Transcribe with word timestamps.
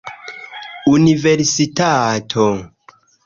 universitato 0.95 2.45